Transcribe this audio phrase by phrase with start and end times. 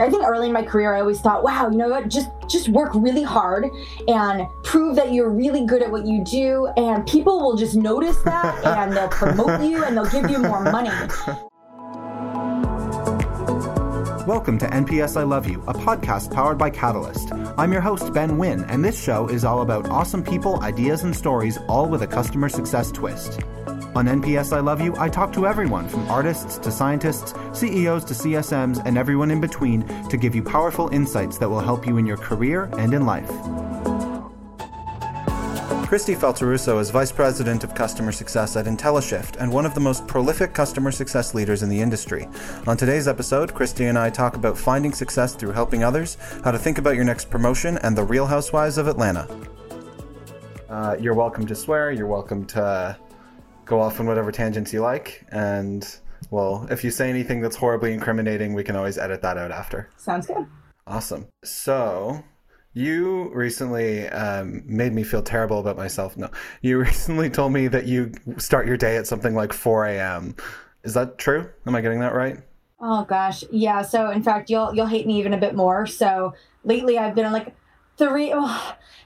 [0.00, 2.08] I think early in my career, I always thought, wow, you know what?
[2.08, 3.70] Just just work really hard
[4.08, 8.16] and prove that you're really good at what you do, and people will just notice
[8.22, 10.90] that, and they'll promote you, and they'll give you more money.
[14.26, 17.30] Welcome to NPS I Love You, a podcast powered by Catalyst.
[17.56, 21.14] I'm your host, Ben Winn, and this show is all about awesome people, ideas, and
[21.14, 23.38] stories, all with a customer success twist.
[23.94, 28.14] On NPS I Love You, I talk to everyone from artists to scientists, CEOs to
[28.14, 32.04] CSMs, and everyone in between to give you powerful insights that will help you in
[32.04, 33.30] your career and in life.
[35.86, 40.08] Kristi Faltorusso is Vice President of Customer Success at IntelliShift and one of the most
[40.08, 42.26] prolific customer success leaders in the industry.
[42.66, 46.58] On today's episode, Kristi and I talk about finding success through helping others, how to
[46.58, 49.28] think about your next promotion, and the Real Housewives of Atlanta.
[50.68, 52.98] Uh, you're welcome to swear, you're welcome to
[53.64, 55.24] go off on whatever tangents you like.
[55.30, 55.86] And
[56.30, 59.90] well, if you say anything that's horribly incriminating, we can always edit that out after.
[59.96, 60.46] Sounds good.
[60.86, 61.28] Awesome.
[61.44, 62.22] So,
[62.74, 66.16] you recently um, made me feel terrible about myself.
[66.16, 70.34] No, you recently told me that you start your day at something like 4 a.m.
[70.82, 71.48] Is that true?
[71.66, 72.38] Am I getting that right?
[72.80, 73.80] Oh gosh, yeah.
[73.80, 75.86] So in fact, you'll you'll hate me even a bit more.
[75.86, 76.34] So
[76.64, 77.54] lately, I've been like
[77.96, 78.34] three.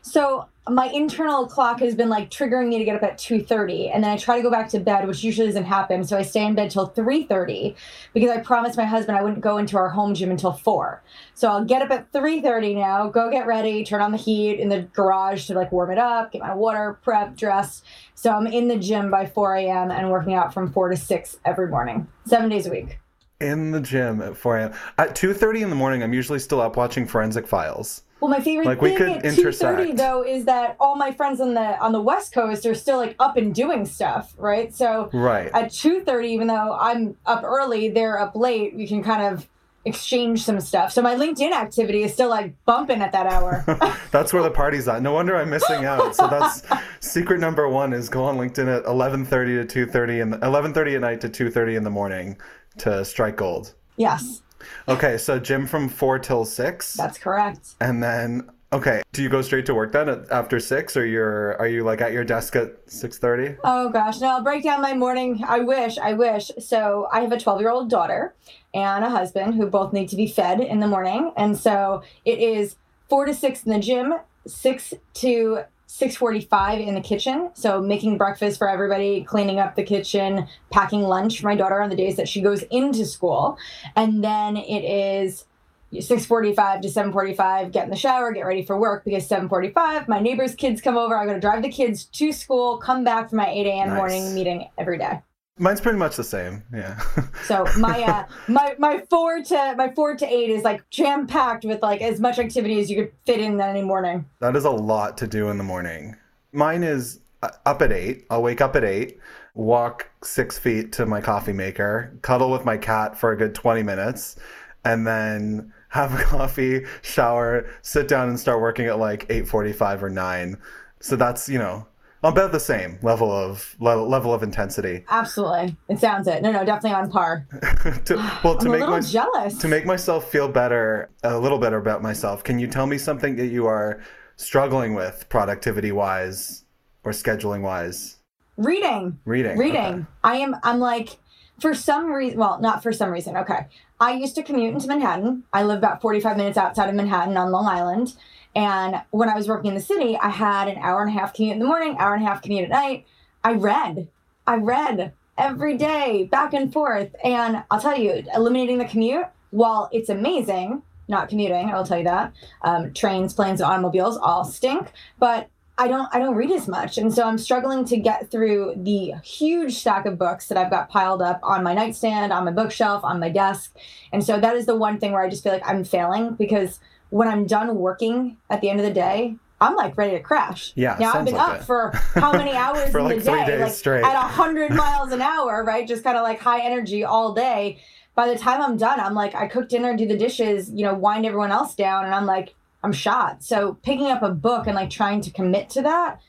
[0.02, 4.04] So my internal clock has been like triggering me to get up at 2.30 and
[4.04, 6.04] then i try to go back to bed which usually doesn't happen.
[6.04, 7.74] So i stay in bed till 3.30
[8.12, 11.02] because i promised my husband i wouldn't go into our home gym until 4
[11.34, 14.68] so i'll get up at 3.30 now go get ready turn on the heat in
[14.68, 17.84] the garage to like warm it up get my water prep dressed.
[18.14, 21.38] So i'm in the gym by 4 a.m and working out from 4 to 6
[21.44, 22.98] every morning seven days a week.
[23.40, 26.76] In the gym at 4 a.m at 2.30 in the morning i'm usually still up
[26.76, 30.96] watching forensic files well, my favorite Like, thing at two thirty though is that all
[30.96, 34.34] my friends on the on the West Coast are still like up and doing stuff,
[34.38, 34.74] right?
[34.74, 38.74] So right at two thirty, even though I'm up early, they're up late.
[38.74, 39.48] We can kind of
[39.84, 40.92] exchange some stuff.
[40.92, 43.64] So my LinkedIn activity is still like bumping at that hour.
[44.10, 46.62] that's where the party's at no wonder i'm missing out so that's
[47.00, 51.20] secret number one is go on linkedin at 11.30 to 2.30 and 11.30 at night
[51.20, 52.36] to 2.30 in the morning
[52.78, 54.42] to strike gold yes,
[54.88, 57.74] okay so gym from 4 till 6 that's correct.
[57.80, 61.56] and then okay do you go straight to work then at, after 6 or you're
[61.58, 64.94] are you like at your desk at 6.30 Oh gosh, no, I'll break down my
[64.94, 65.42] morning.
[65.46, 66.50] I wish, I wish.
[66.58, 68.34] So I have a 12 year old daughter
[68.74, 71.32] and a husband who both need to be fed in the morning.
[71.36, 72.76] And so it is
[73.08, 74.14] four to six in the gym,
[74.46, 77.50] six to 6:45 in the kitchen.
[77.54, 81.88] So making breakfast for everybody, cleaning up the kitchen, packing lunch for my daughter on
[81.88, 83.58] the days that she goes into school.
[83.96, 85.46] And then it is
[85.92, 90.54] 6:45 to 7:45 get in the shower get ready for work because 7:45 my neighbor's
[90.54, 93.48] kids come over I got to drive the kids to school come back for my
[93.48, 93.88] 8 a.m.
[93.88, 93.96] Nice.
[93.96, 95.22] morning meeting every day
[95.58, 97.00] mine's pretty much the same yeah
[97.44, 101.64] so my uh my my 4 to my 4 to 8 is like jam packed
[101.64, 104.70] with like as much activity as you could fit in any morning That is a
[104.70, 106.16] lot to do in the morning.
[106.52, 108.26] Mine is uh, up at eight.
[108.30, 109.18] I'll wake up at eight,
[109.54, 113.82] walk six feet to my coffee maker, cuddle with my cat for a good 20
[113.82, 114.36] minutes,
[114.84, 120.10] and then have a coffee, shower, sit down and start working at like 8.45 or
[120.10, 120.58] 9.
[121.00, 121.86] So that's, you know,
[122.22, 125.04] about the same level of le- level of intensity.
[125.08, 127.46] absolutely it sounds it no no definitely on par
[128.04, 131.76] to, well, to make little my, jealous to make myself feel better, a little better
[131.76, 134.00] about myself, can you tell me something that you are
[134.36, 136.64] struggling with productivity wise
[137.04, 138.16] or scheduling wise?
[138.58, 139.56] reading Reading.
[139.56, 140.04] reading okay.
[140.24, 141.18] i am i'm like
[141.60, 143.68] for some reason well not for some reason okay
[144.00, 147.52] i used to commute into manhattan i live about 45 minutes outside of manhattan on
[147.52, 148.14] long island
[148.58, 151.32] and when i was working in the city i had an hour and a half
[151.32, 153.06] commute in the morning hour and a half commute at night
[153.44, 154.08] i read
[154.46, 159.88] i read every day back and forth and i'll tell you eliminating the commute while
[159.92, 162.32] it's amazing not commuting i will tell you that
[162.62, 165.48] um, trains planes and automobiles all stink but
[165.80, 166.98] I don't I don't read as much.
[166.98, 170.88] And so I'm struggling to get through the huge stack of books that I've got
[170.88, 173.76] piled up on my nightstand, on my bookshelf, on my desk.
[174.12, 176.80] And so that is the one thing where I just feel like I'm failing because
[177.10, 180.72] when I'm done working at the end of the day, I'm like ready to crash.
[180.76, 181.64] Yeah, Now I've been like up it.
[181.64, 183.62] for how many hours in like the day?
[183.62, 184.04] like straight.
[184.04, 185.86] at hundred miles an hour, right?
[185.86, 187.80] Just kind of like high energy all day.
[188.14, 190.94] By the time I'm done, I'm like, I cook dinner, do the dishes, you know,
[190.94, 193.42] wind everyone else down, and I'm like, I'm shot.
[193.42, 196.20] So picking up a book and like trying to commit to that,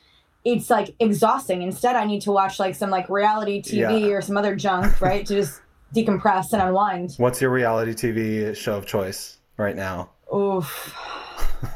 [0.46, 1.62] it's like exhausting.
[1.62, 4.08] Instead, I need to watch like some like reality TV Yeah.
[4.16, 5.25] or some other junk, right?
[5.28, 5.62] to just
[5.96, 7.14] decompress and unwind.
[7.18, 10.12] What's your reality TV show of choice right now?
[10.34, 10.96] Oof.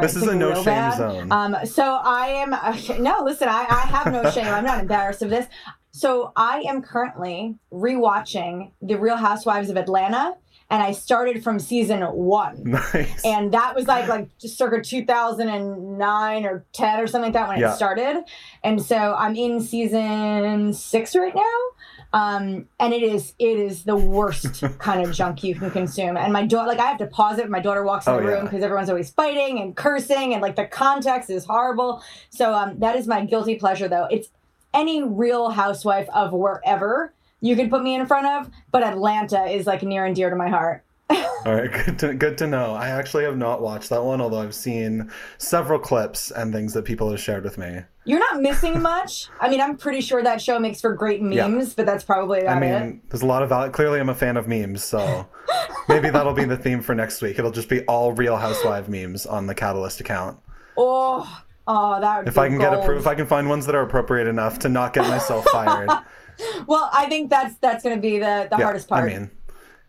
[0.00, 0.96] this is a no shame bad.
[0.98, 1.32] zone.
[1.32, 3.22] Um, so I am uh, no.
[3.24, 4.46] Listen, I, I have no shame.
[4.46, 5.46] I'm not embarrassed of this.
[5.92, 10.36] So I am currently rewatching The Real Housewives of Atlanta
[10.68, 12.62] and I started from season one.
[12.64, 13.24] Nice.
[13.24, 17.58] And that was like like just circa 2009 or 10 or something like that when
[17.60, 17.72] Yeah.
[17.72, 18.24] it started.
[18.64, 21.42] And so I'm in season six right now.
[22.16, 26.16] Um, and it is it is the worst kind of junk you can consume.
[26.16, 28.16] And my daughter like I have to pause it when my daughter walks in Oh,
[28.16, 28.42] the room yeah.
[28.44, 32.02] because everyone's always fighting and cursing and like the context is horrible.
[32.30, 34.06] So um, that is my guilty pleasure though.
[34.10, 34.28] It's
[34.72, 39.66] any real housewife of wherever you could put me in front of, but Atlanta is
[39.66, 40.84] like near and dear to my heart.
[41.08, 42.74] All right, good to, good to know.
[42.74, 46.84] I actually have not watched that one, although I've seen several clips and things that
[46.84, 47.82] people have shared with me.
[48.04, 49.28] You're not missing much.
[49.40, 52.60] I mean, I'm pretty sure that show makes for great memes, but that's probably about
[52.60, 52.80] I it.
[52.80, 55.28] mean, there's a lot of val- clearly I'm a fan of memes, so
[55.88, 57.38] maybe that'll be the theme for next week.
[57.38, 60.38] It'll just be all Real Housewife memes on the Catalyst account.
[60.76, 62.82] Oh, oh, that would If be I can get gold.
[62.82, 65.90] approved, if I can find ones that are appropriate enough to not get myself fired.
[66.66, 69.04] Well, I think that's that's going to be the the Yeah, hardest part.
[69.04, 69.30] I mean,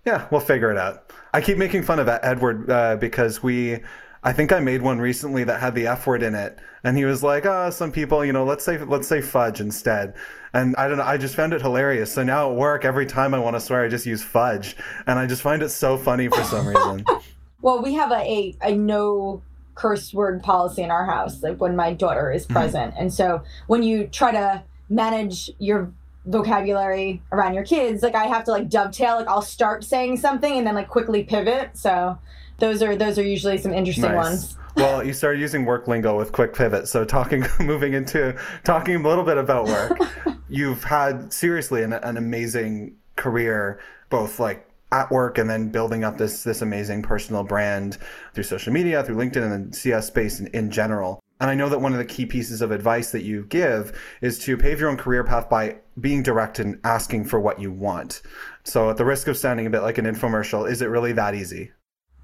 [0.08, 1.12] yeah, we'll figure it out.
[1.34, 3.80] I keep making fun of Edward uh, because we,
[4.24, 7.04] I think I made one recently that had the F word in it, and he
[7.04, 10.16] was like, "Ah, some people, you know, let's say let's say fudge instead."
[10.54, 12.14] And I don't know, I just found it hilarious.
[12.14, 15.20] So now at work, every time I want to swear, I just use fudge, and
[15.20, 17.06] I just find it so funny for some reason.
[17.60, 19.42] Well, we have a, a, a no
[19.74, 22.36] curse word policy in our house, like when my daughter Mm-hmm.
[22.38, 22.94] is present.
[23.00, 25.92] And so when you try to manage your
[26.28, 30.58] vocabulary around your kids, like I have to like dovetail, like I'll start saying something
[30.58, 31.72] and then like quickly pivot.
[31.74, 32.18] So
[32.60, 34.58] those are those are usually some interesting ones.
[34.76, 36.88] Well, you started using work lingo with quick pivot.
[36.88, 39.98] So talking, moving into talking a little bit about work,
[40.50, 46.18] you've had seriously an, an amazing career, both like at work and then building up
[46.18, 47.98] this this amazing personal brand
[48.34, 51.20] through social media, through LinkedIn, and then CS space in, in general.
[51.40, 54.40] And I know that one of the key pieces of advice that you give is
[54.40, 58.22] to pave your own career path by being direct and asking for what you want.
[58.64, 61.36] So, at the risk of sounding a bit like an infomercial, is it really that
[61.36, 61.72] easy?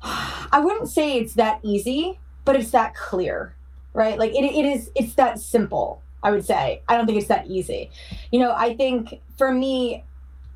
[0.01, 3.55] I wouldn't say it's that easy, but it's that clear,
[3.93, 4.17] right?
[4.17, 6.81] Like it, it is, it's that simple, I would say.
[6.87, 7.91] I don't think it's that easy.
[8.31, 10.03] You know, I think for me,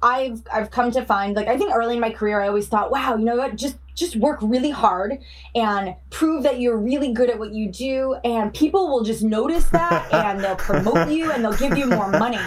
[0.02, 2.92] I've I've come to find like I think early in my career I always thought,
[2.92, 5.18] wow, you know what, just just work really hard
[5.56, 9.66] and prove that you're really good at what you do and people will just notice
[9.70, 12.38] that and they'll promote you and they'll give you more money.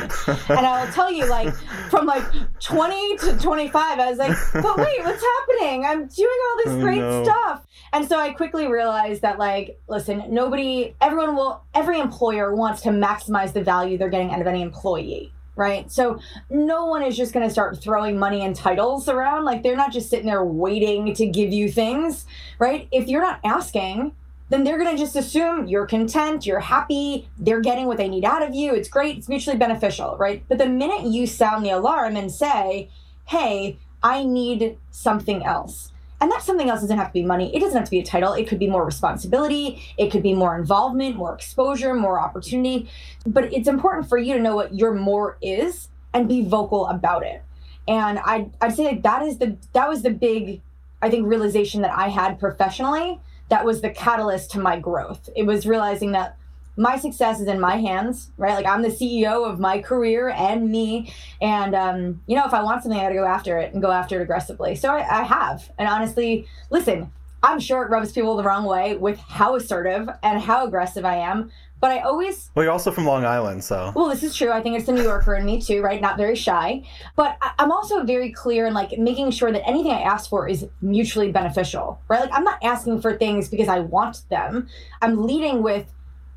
[0.49, 1.52] And I'll tell you like
[1.91, 2.23] from like
[2.61, 5.85] 20 to 25 I was like, but wait, what's happening?
[5.85, 7.25] I'm doing all this Oh, great no.
[7.25, 7.67] stuff.
[7.93, 12.91] And so I quickly realized that like, listen, nobody everyone will every employer wants to
[12.91, 15.32] maximize the value they're getting out of any employee.
[15.61, 15.93] Right.
[15.93, 16.19] So
[16.49, 19.45] no one is just going to start throwing money and titles around.
[19.45, 22.25] Like they're not just sitting there waiting to give you things.
[22.59, 22.89] Right.
[22.91, 24.12] If you're not asking,
[24.49, 28.25] then they're going to just assume you're content, you're happy, they're getting what they need
[28.25, 28.75] out of you.
[28.75, 30.17] It's great, it's mutually beneficial.
[30.17, 30.43] Right.
[30.49, 32.89] But the minute you sound the alarm and say,
[33.27, 35.90] hey, I need something else.
[36.20, 37.55] And that something else doesn't have to be money.
[37.55, 38.34] It doesn't have to be a title.
[38.34, 39.82] It could be more responsibility.
[39.96, 42.90] It could be more involvement, more exposure, more opportunity.
[43.26, 47.25] But it's important for you to know what your more is and be vocal about
[47.25, 47.43] it.
[47.88, 50.61] And I I'd say like that is the that was the big
[51.02, 55.28] I think realization that I had professionally that was the catalyst to my growth.
[55.37, 56.37] It was realizing that
[56.81, 58.55] my success is in my hands, right?
[58.55, 61.12] Like I'm the CEO of my career and me.
[61.43, 63.91] And um, you know, if I want something, I gotta go after it and go
[63.91, 64.75] after it aggressively.
[64.75, 65.71] So I, I have.
[65.79, 70.41] And honestly, listen, I'm sure it rubs people the wrong way with how assertive and
[70.41, 71.51] how aggressive I am.
[71.81, 73.93] But I always Well, you're also from Long Island, so.
[73.94, 74.51] well, this is true.
[74.51, 76.01] I think it's the New Yorker in me too, right?
[76.01, 76.82] Not very shy.
[77.17, 80.46] But I- I'm also very clear in like making sure that anything I ask for
[80.49, 82.20] is mutually beneficial, right?
[82.20, 84.67] Like I'm not asking for things because I want them.
[85.03, 85.87] I'm leading with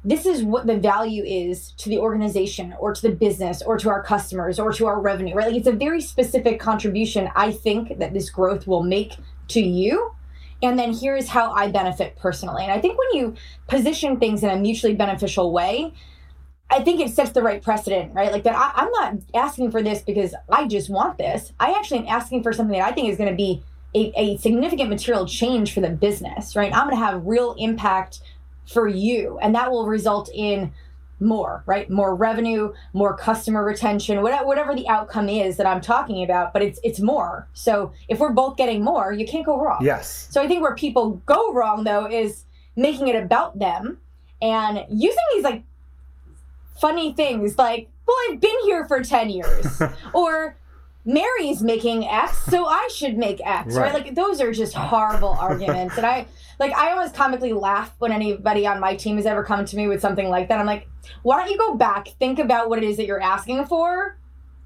[0.06, 3.90] this is what the value is to the organization or to the business or to
[3.90, 5.48] our customers or to our revenue, right?
[5.48, 9.16] Like it's a very specific contribution I think that this growth will make
[9.50, 10.14] to you.
[10.62, 12.64] And then here's how I benefit personally.
[12.64, 13.36] And I think when you
[13.68, 15.94] position things in a mutually beneficial way,
[16.70, 18.32] I think it sets the right precedent, right?
[18.32, 21.54] Like that I, I'm not asking for this because I just want this.
[21.60, 23.64] I actually am asking for something that I think is going to be
[23.96, 26.74] a, a significant material change for the business, right?
[26.74, 28.22] I'm going to have real impact
[28.66, 30.72] for you, and that will result in
[31.20, 31.90] more, right?
[31.90, 36.54] More revenue, more customer retention, whatever, whatever the outcome is that I'm talking about.
[36.54, 37.48] But it's it's more.
[37.54, 39.80] So if we're both getting more, you can't go wrong.
[39.82, 40.28] Yes.
[40.32, 42.44] So I think where people go wrong though is
[42.76, 44.00] making it about them
[44.42, 45.64] and using these like
[46.80, 49.82] funny things like, well, I've been here for 10 years.
[50.14, 50.58] or
[51.06, 53.94] Mary's making X, so I should make X, right.
[53.94, 53.94] Right.
[53.94, 55.98] Like those are just horrible arguments.
[55.98, 56.28] And I
[56.60, 59.88] like I always comically laugh when anybody on my team has ever come to me
[59.88, 60.60] with something like that.
[60.60, 60.88] I'm like,
[61.22, 64.18] why don't you go back, think about what it is that you're asking for,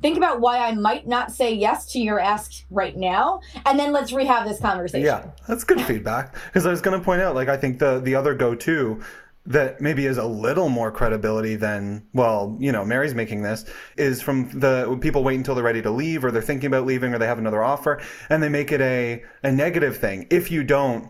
[0.01, 3.91] think about why I might not say yes to your ask right now, and then
[3.91, 5.06] let's rehab this conversation.
[5.06, 6.36] Yeah, that's good feedback.
[6.46, 9.01] Because I was going to point out, like, I think the the other go to
[9.48, 13.63] that maybe is a little more credibility than well you know mary's making this
[13.96, 17.13] is from the people wait until they're ready to leave or they're thinking about leaving
[17.13, 20.63] or they have another offer and they make it a, a negative thing if you
[20.63, 21.10] don't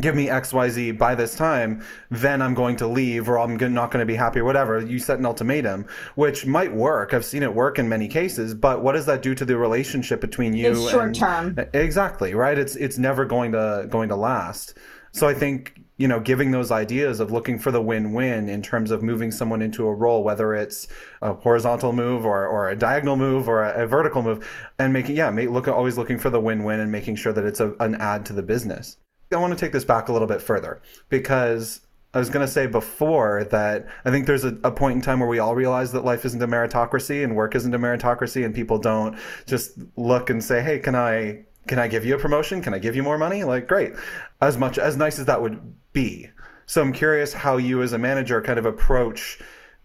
[0.00, 4.00] give me xyz by this time then i'm going to leave or i'm not going
[4.00, 4.80] to be happy or whatever.
[4.80, 7.14] You set an ultimatum which might work.
[7.14, 10.20] I've seen it work in many cases but what does that do to the relationship
[10.20, 11.56] between you it's short term.
[11.74, 12.58] Exactly right?
[12.58, 14.74] It's it's never going to going to last.
[15.12, 18.92] So i think you know, giving those ideas of looking for the win-win in terms
[18.92, 20.86] of moving someone into a role, whether it's
[21.22, 25.16] a horizontal move or, or a diagonal move or a, a vertical move, and making
[25.16, 27.96] yeah, make, look always looking for the win-win and making sure that it's a, an
[27.96, 28.96] add to the business.
[29.32, 31.80] I want to take this back a little bit further because
[32.14, 35.20] I was going to say before that I think there's a, a, point in time
[35.20, 38.54] where we all realize that life isn't a meritocracy and work isn't a meritocracy, and
[38.54, 42.62] people don't just look and say, "Hey, can I can I give you a promotion?
[42.62, 43.92] Can I give you more money?" Like, great,
[44.40, 45.60] as much as nice as that would
[45.92, 46.30] be.
[46.64, 49.38] So I'm curious how you as a manager kind of approach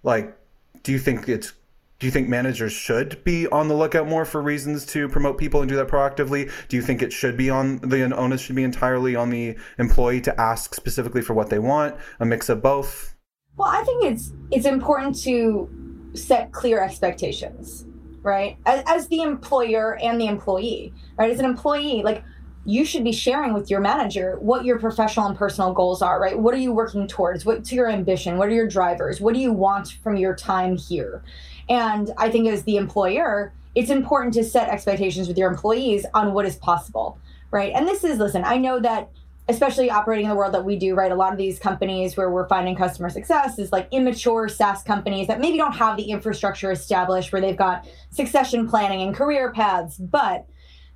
[0.03, 0.37] like
[0.83, 1.53] do you think it's
[2.03, 5.61] do you think managers should be on the lookout more for reasons to promote people
[5.61, 6.51] and do that proactively?
[6.67, 10.19] Do you think it should be on the onus should be entirely on the employee
[10.19, 11.95] to ask specifically for what they want?
[12.19, 13.15] A mix of both?
[13.55, 15.69] Well, I think it's it's important to
[16.13, 17.85] set clear expectations,
[18.21, 18.57] right?
[18.65, 21.31] As, as the employer and the employee, right?
[21.31, 22.21] As an employee, like
[22.65, 26.37] you should be sharing with your manager what your professional and personal goals are, right?
[26.37, 27.45] What are you working towards?
[27.45, 28.37] What's your ambition?
[28.37, 29.21] What are your drivers?
[29.21, 31.23] What do you want from your time here?
[31.69, 36.33] And I think as the employer, it's important to set expectations with your employees on
[36.33, 37.17] what is possible,
[37.51, 37.71] right?
[37.73, 39.09] And this is, listen, I know that
[39.49, 41.11] especially operating in the world that we do, right?
[41.11, 45.27] A lot of these companies where we're finding customer success is like immature SaaS companies
[45.27, 49.97] that maybe don't have the infrastructure established where they've got succession planning and career paths,
[49.97, 50.47] but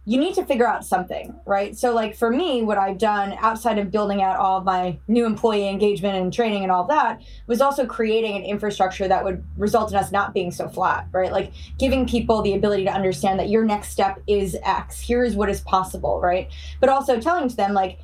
[0.07, 1.77] you need to figure out something, right?
[1.77, 5.67] So, like for me, what I've done outside of building out all my new employee
[5.67, 9.97] engagement and training and all that was also creating an infrastructure that would result in
[9.97, 11.33] us not being so flat, right?
[11.33, 14.97] Like giving people the ability to understand that your next step is X.
[14.97, 16.49] Here is what is possible, right?
[16.79, 17.99] But also telling them, like,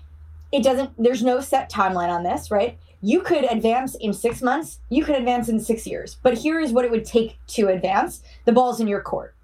[0.51, 2.77] it doesn't, there's no set timeline on this, right?
[3.01, 6.73] You could advance in six months, you could advance in six years, but here is
[6.73, 8.21] what it would take to advance.
[8.43, 9.35] The ball's in your court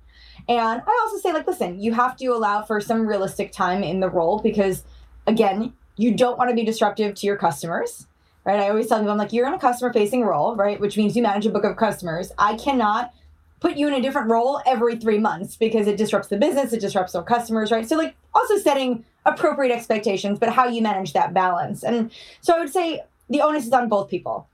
[0.49, 3.99] and I also say, like, listen, you have to allow for some realistic time in
[3.99, 4.83] the role because,
[5.27, 8.07] again, you don't want to be disruptive to your customers,
[8.45, 8.59] right?
[8.59, 10.79] I always tell people, I'm like, you're in a customer facing role, right?
[10.79, 12.31] Which means you manage a book of customers.
[12.39, 13.13] I cannot
[13.59, 16.81] put you in a different role every three months because it disrupts the business, it
[16.81, 17.87] disrupts our customers, right?
[17.87, 21.83] So, like, also setting appropriate expectations, but how you manage that balance.
[21.83, 22.09] And
[22.41, 24.47] so I would say the onus is on both people.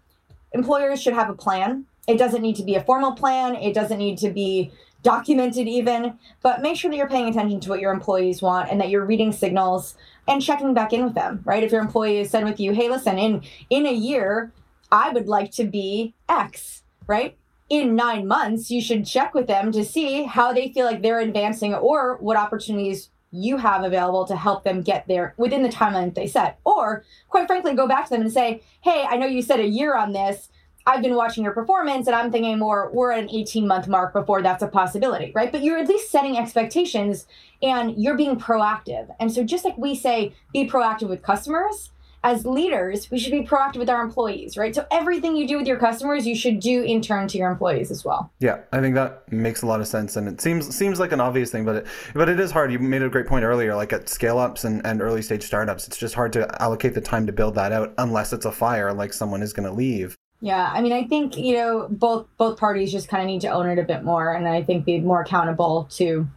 [0.52, 1.86] Employers should have a plan.
[2.06, 4.72] It doesn't need to be a formal plan, it doesn't need to be
[5.06, 8.82] documented even, but make sure that you're paying attention to what your employees want and
[8.82, 9.96] that you're reading signals
[10.28, 11.64] and checking back in with them, right?
[11.64, 14.52] If your employee has said with you, hey, listen, in in a year,
[14.92, 17.38] I would like to be X, right?
[17.70, 21.20] In nine months, you should check with them to see how they feel like they're
[21.20, 26.06] advancing or what opportunities you have available to help them get there within the timeline
[26.06, 26.60] that they set.
[26.64, 29.68] Or, quite frankly, go back to them and say, hey, I know you said a
[29.68, 30.50] year on this
[30.88, 34.14] I've been watching your performance and I'm thinking more, we're at an 18 month mark
[34.14, 35.52] before that's a possibility, right?
[35.52, 37.26] But you're at least setting expectations
[37.64, 39.14] and you're being proactive.
[39.20, 41.92] And so, just like we say, be proactive with customers,
[42.26, 44.74] as leaders, we should be proactive with our employees, right?
[44.74, 47.92] So everything you do with your customers, you should do in turn to your employees
[47.92, 48.32] as well.
[48.40, 51.22] Yeah, I think that makes a lot of sense, and it seems seems like an
[51.22, 52.72] obvious thing, but it, but it is hard.
[52.72, 55.88] You made a great point earlier, like at scale ups and, and early stage startups,
[55.88, 58.92] it's just hard to allocate the time to build that out unless it's a fire,
[58.92, 60.16] like someone is going to leave.
[60.42, 63.50] Yeah, I mean, I think you know both both parties just kind of need to
[63.50, 66.28] own it a bit more, and I think be more accountable to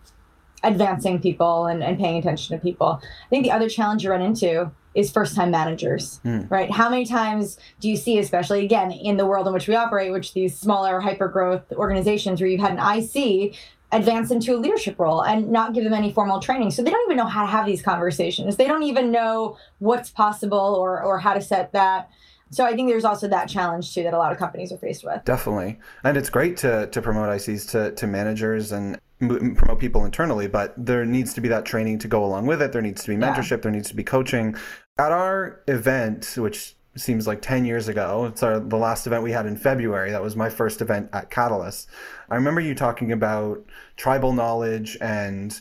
[0.64, 3.00] advancing people and, and paying attention to people.
[3.02, 6.50] I think the other challenge you run into is first time managers, mm.
[6.50, 6.70] right?
[6.70, 10.10] How many times do you see, especially again in the world in which we operate,
[10.12, 13.54] which these smaller hyper growth organizations where you've had an IC
[13.92, 16.70] advance into a leadership role and not give them any formal training.
[16.70, 18.56] So they don't even know how to have these conversations.
[18.56, 22.10] They don't even know what's possible or or how to set that
[22.50, 25.04] so I think there's also that challenge too that a lot of companies are faced
[25.04, 25.24] with.
[25.24, 30.46] Definitely, and it's great to to promote ICs to to managers and promote people internally,
[30.46, 32.72] but there needs to be that training to go along with it.
[32.72, 33.50] There needs to be mentorship.
[33.50, 33.56] Yeah.
[33.62, 34.54] There needs to be coaching.
[34.96, 38.26] At our event, which seems like 10 years ago.
[38.26, 40.10] It's our, the last event we had in February.
[40.10, 41.88] That was my first event at Catalyst.
[42.28, 43.64] I remember you talking about
[43.96, 45.58] tribal knowledge and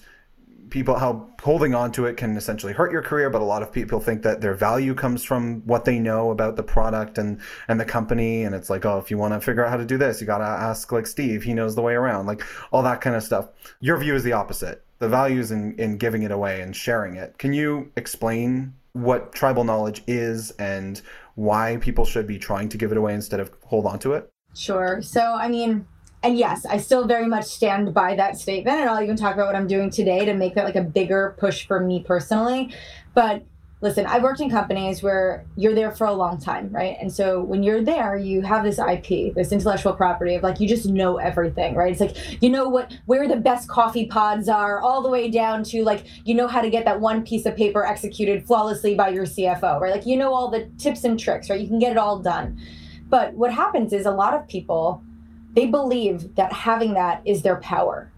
[0.69, 3.71] people how holding on to it can essentially hurt your career but a lot of
[3.71, 7.79] people think that their value comes from what they know about the product and and
[7.79, 8.43] the company.
[8.43, 10.27] And it's like oh if you want to figure out how to do this you
[10.27, 11.43] got to ask like steve.
[11.43, 13.49] He knows the way around like all that kind of stuff.
[13.79, 14.83] Your view is the opposite.
[14.99, 17.37] The values in in giving it away and sharing it.
[17.37, 21.01] Can you explain what tribal knowledge is and
[21.35, 24.29] why people should be trying to give it away instead of hold on to it?
[24.55, 25.01] Sure.
[25.01, 25.85] So i mean
[26.23, 29.47] and yes, I still very much stand by that statement, and I'll even talk about
[29.47, 32.73] what I'm doing today to make that like a bigger push for me personally.
[33.13, 33.43] But
[33.81, 36.97] listen, I've worked in companies where you're there for a long time, right?
[36.99, 40.67] And so when you're there, you have this IP, this intellectual property of like you
[40.67, 41.91] just know everything, right?
[41.91, 45.63] It's like you know what where the best coffee pods are, all the way down
[45.65, 49.09] to like you know how to get that one piece of paper executed flawlessly by
[49.09, 49.93] your CFO, right?
[49.93, 51.59] Like you know all the tips and tricks, right?
[51.59, 52.59] You can get it all done.
[53.09, 55.01] But what happens is a lot of people
[55.57, 58.11] they believe that having that is their power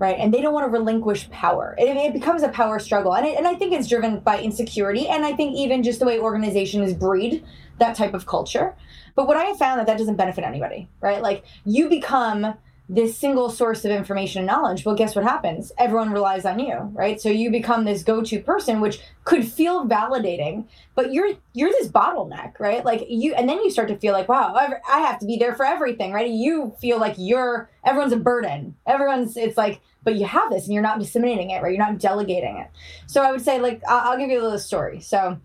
[0.00, 0.16] right?
[0.16, 1.74] And they don't want to relinquish power.
[1.76, 3.16] It, it becomes a power struggle.
[3.16, 6.06] And, it, and i think it's driven by insecurity and i think even just the
[6.06, 7.44] way organizations breed
[7.78, 8.76] that type of culture.
[9.16, 11.20] But what i have found that that doesn't benefit anybody right?
[11.20, 12.54] Like you become
[12.88, 15.72] this single source of information and knowledge well guess what happens?
[15.78, 17.20] Everyone relies on you right?
[17.20, 22.58] So you become this go-to person which could feel validating but you're you're this bottleneck
[22.58, 22.84] right?
[22.84, 25.54] Like you and then you start to feel like wow i have to be there
[25.54, 26.30] for everything right?
[26.30, 28.74] You feel like you're everyone's a burden.
[28.86, 31.74] Everyone's it's like but you have this and you're not disseminating it right?
[31.74, 32.68] You're not delegating it.
[33.06, 35.00] So i would say like i'll, I'll give you a little story.
[35.00, 35.38] So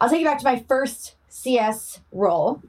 [0.00, 2.60] i'll take you back to my first cs role.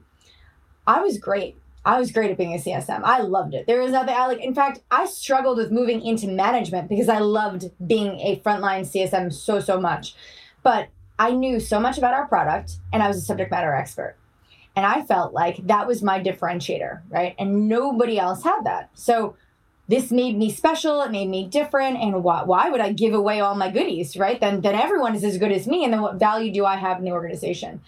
[0.86, 3.00] I was great I was great at being a CSM.
[3.04, 3.66] I loved it.
[3.66, 4.40] There was nothing I like.
[4.40, 9.32] In fact, I struggled with moving into management because I loved being a frontline CSM
[9.32, 10.14] so so much.
[10.62, 14.16] But I knew so much about our product, and I was a subject matter expert.
[14.76, 17.34] And I felt like that was my differentiator, right?
[17.38, 18.90] And nobody else had that.
[18.94, 19.36] So
[19.88, 21.02] this made me special.
[21.02, 21.98] It made me different.
[21.98, 24.40] And why, why would I give away all my goodies, right?
[24.40, 25.82] Then then everyone is as good as me.
[25.84, 27.82] And then what value do I have in the organization?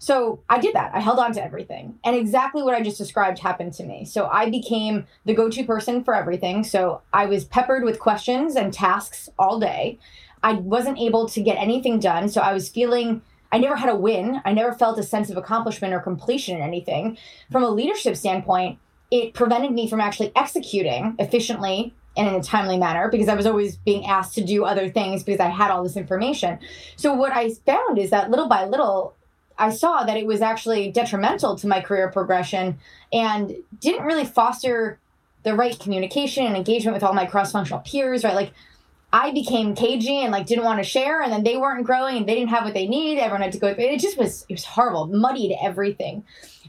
[0.00, 0.92] So I did that.
[0.94, 1.98] I held on to everything.
[2.04, 4.06] And exactly what I just described happened to me.
[4.06, 6.64] So I became the go to person for everything.
[6.64, 9.98] So I was peppered with questions and tasks all day.
[10.42, 12.30] I wasn't able to get anything done.
[12.30, 13.20] So I was feeling,
[13.52, 14.40] I never had a win.
[14.46, 17.18] I never felt a sense of accomplishment or completion in anything.
[17.52, 18.78] From a leadership standpoint,
[19.10, 23.44] it prevented me from actually executing efficiently and in a timely manner because I was
[23.44, 26.58] always being asked to do other things because I had all this information.
[26.96, 29.14] So what I found is that little by little,
[29.60, 32.78] I saw that it was actually detrimental to my career progression
[33.12, 34.98] and didn't really foster
[35.42, 38.34] the right communication and engagement with all my cross functional peers, right?
[38.34, 38.52] Like
[39.12, 42.28] I became cagey and like didn't want to share and then they weren't growing and
[42.28, 43.18] they didn't have what they need.
[43.18, 43.84] Everyone had to go Through.
[43.84, 46.24] it It just was it was horrible, muddied everything.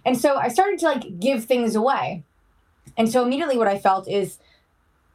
[0.06, 2.24] And so I started to like give things away.
[2.98, 4.38] And so immediately what I felt is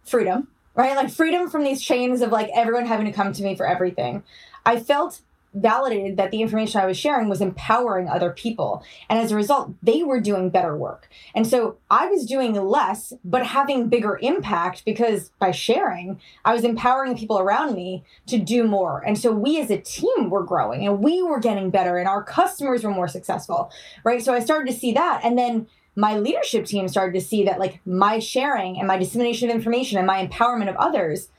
[0.04, 0.96] freedom, right?
[0.96, 4.22] Like freedom from these chains of like everyone having to come to me for everything.
[4.64, 5.20] I felt
[5.56, 8.84] validated that the information I was sharing was empowering other people.
[9.08, 11.08] And as a result, they were doing better work.
[11.34, 16.62] And so I was doing less, but having bigger impact because by sharing, I was
[16.62, 19.02] empowering people around me to do more.
[19.04, 22.22] And so we as a team were growing and we were getting better and our
[22.22, 23.70] customers were more successful,
[24.04, 24.22] right?
[24.22, 25.22] So I started to see that.
[25.24, 25.66] And then
[25.96, 29.96] my leadership team started to see that like my sharing and my dissemination of information
[29.96, 31.30] and my empowerment of others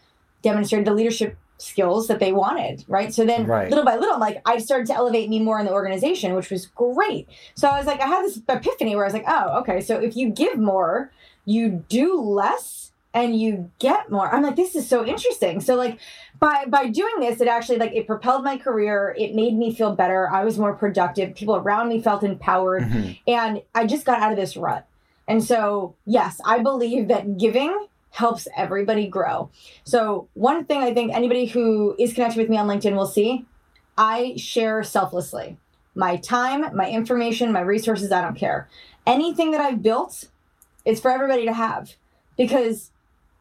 [0.42, 3.14] demonstrated the leadership skills that they wanted, right?
[3.14, 3.70] So then right.
[3.70, 6.68] little by little, like I started to elevate me more in the organization, which was
[6.68, 7.28] great.
[7.56, 9.82] So I was like, I had this epiphany where I was like, oh, okay.
[9.82, 11.12] So if you give more,
[11.46, 14.34] you do less and you get more.
[14.34, 15.62] I'm like, this is so interesting.
[15.62, 16.00] So like
[16.40, 19.16] by by doing this, it actually like it propelled my career.
[19.18, 20.30] It made me feel better.
[20.30, 21.34] I was more productive.
[21.34, 22.84] People around me felt empowered.
[22.84, 23.12] Mm-hmm.
[23.28, 24.86] And I just got out of this rut.
[25.28, 29.50] And so, yes, I believe that giving helps everybody grow.
[29.84, 33.46] So, one thing I think anybody who is connected with me on LinkedIn will see
[33.98, 35.58] I share selflessly.
[35.96, 38.70] My time, my information, my resources, I don't care.
[39.08, 40.26] Anything that I've built,
[40.86, 41.96] it's for everybody to have
[42.38, 42.92] because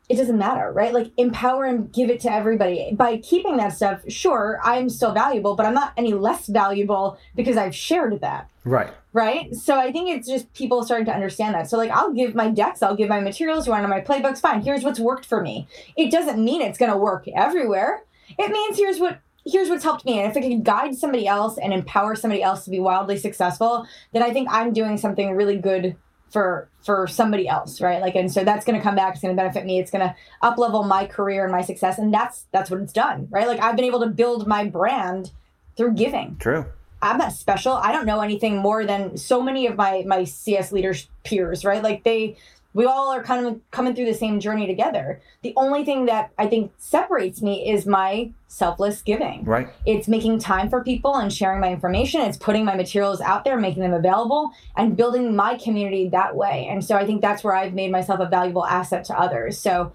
[0.09, 0.93] it doesn't matter, right?
[0.93, 2.93] Like empower and give it to everybody.
[2.93, 7.57] By keeping that stuff, sure, I'm still valuable, but I'm not any less valuable because
[7.57, 8.49] I've shared that.
[8.65, 8.93] Right.
[9.13, 9.55] Right.
[9.55, 11.69] So I think it's just people starting to understand that.
[11.69, 14.63] So like I'll give my decks, I'll give my materials, you want my playbooks, fine.
[14.63, 15.67] Here's what's worked for me.
[15.97, 18.05] It doesn't mean it's gonna work everywhere.
[18.39, 20.19] It means here's what here's what's helped me.
[20.21, 23.87] And if it can guide somebody else and empower somebody else to be wildly successful,
[24.13, 25.97] then I think I'm doing something really good
[26.31, 28.01] for for somebody else right?
[28.01, 30.07] Like and so that's going to come back it's going to benefit me it's going
[30.07, 33.47] to up level my career and my success and that's that's what it's done right?
[33.47, 35.33] Like i've been able to build my brand
[35.77, 36.37] through giving.
[36.39, 36.67] True.
[37.03, 37.75] I'm not special.
[37.75, 41.83] I don't know anything more than so many of my my cs leaders peers right?
[41.83, 42.37] Like they
[42.77, 45.23] we all are kind of coming through the same journey together.
[45.41, 49.45] The only thing that I think separates me is my selfless giving.
[49.45, 49.69] Right.
[49.87, 52.21] It's making time for people and sharing my information.
[52.21, 56.69] It's putting my materials out there, making them available, and building my community that way.
[56.71, 59.57] And so I think that's where I've made myself a valuable asset to others.
[59.57, 59.95] So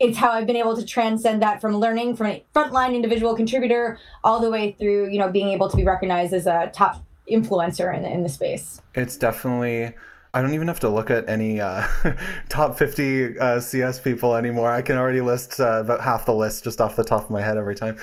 [0.00, 4.00] it's how I've been able to transcend that from learning from a frontline individual contributor
[4.24, 7.96] all the way through, you know, being able to be recognized as a top influencer
[7.96, 8.82] in in the space.
[8.96, 9.94] It's definitely
[10.36, 11.86] I don't even have to look at any uh,
[12.50, 14.70] top 50 uh, CS people anymore.
[14.70, 17.40] I can already list uh, about half the list just off the top of my
[17.40, 17.96] head every time.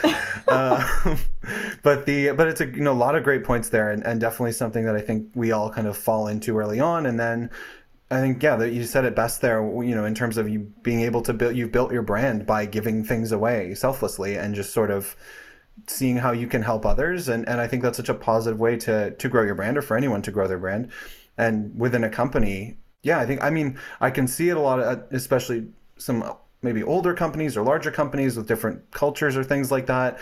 [0.48, 0.84] Uh,
[1.84, 4.20] but the but it's a you know a lot of great points there, and, and
[4.20, 7.52] definitely something that I think we all kind of fall into early on, and then.
[8.12, 9.64] I think yeah, that you said it best there.
[9.64, 12.68] You know, in terms of you being able to build, you've built your brand by
[12.68, 15.16] giving things away selflessly and just sort of
[15.88, 17.28] seeing how you can help others.
[17.28, 19.82] And and I think that's such a positive way to to grow your brand or
[19.82, 20.92] for anyone to grow their brand
[21.38, 24.80] and within a company yeah i think i mean i can see it a lot
[24.80, 25.68] of especially
[25.98, 26.24] some
[26.64, 30.18] maybe older companies or larger companies with different cultures or things like that.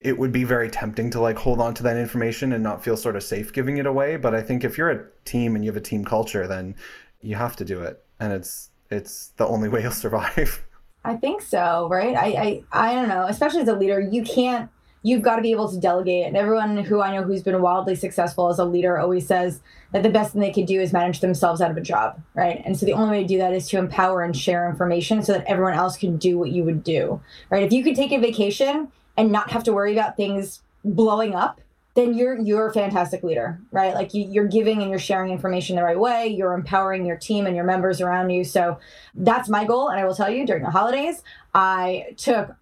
[0.00, 2.96] It would be very tempting to like hold on to that information and not feel
[2.96, 4.16] sort of safe giving it away.
[4.16, 6.74] But i think if you're a team and you have a team culture then
[7.20, 8.02] you have to do it.
[8.18, 10.64] And it's it's the only way you'll survive.
[11.04, 12.16] I think so right?
[12.16, 13.26] I i, I don't know.
[13.26, 14.70] Especially as a leader you can't
[15.04, 16.26] you've got to be able to delegate.
[16.26, 19.60] And everyone who I know who's been wildly successful as a leader always says
[19.92, 22.62] that the best thing they could do is manage themselves out of a job, right?
[22.64, 25.34] And so the only way to do that is to empower and share information so
[25.34, 27.62] that everyone else can do what you would do, right?
[27.62, 31.60] If you could take a vacation and not have to worry about things blowing up,
[31.92, 33.94] then you're you're a fantastic leader, right?
[33.94, 36.26] Like you, you're giving and you're sharing information the right way.
[36.26, 38.42] You're empowering your team and your members around you.
[38.42, 38.78] So
[39.14, 39.90] that's my goal.
[39.90, 41.22] And I will tell you, during the holidays,
[41.54, 42.56] I took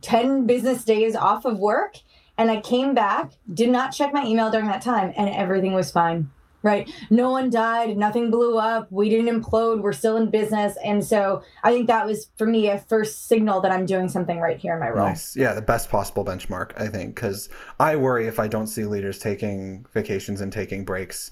[0.00, 1.96] 10 business days off of work
[2.38, 5.90] and I came back, did not check my email during that time, and everything was
[5.90, 6.30] fine.
[6.66, 6.90] Right?
[7.10, 10.76] No one died, nothing blew up, we didn't implode, we're still in business.
[10.84, 14.40] And so I think that was for me a first signal that I'm doing something
[14.40, 15.06] right here in my role.
[15.06, 15.36] Nice.
[15.36, 17.48] Yeah, the best possible benchmark, I think, because
[17.78, 21.30] I worry if I don't see leaders taking vacations and taking breaks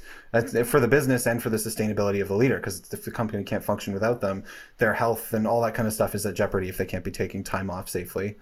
[0.67, 3.65] for the business and for the sustainability of the leader, because if the company can't
[3.65, 4.45] function without them,
[4.79, 7.11] their health and all that kind of stuff is at jeopardy if they can't be
[7.11, 8.37] taking time off safely.